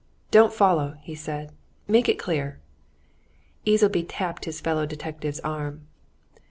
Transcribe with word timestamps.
"Don't 0.31 0.51
follow!" 0.51 0.95
he 1.03 1.13
said. 1.13 1.51
"Make 1.87 2.09
it 2.09 2.17
clear." 2.17 2.59
Easleby 3.65 4.01
tapped 4.05 4.45
his 4.45 4.59
fellow 4.59 4.87
detective's 4.87 5.39
arm. 5.41 5.85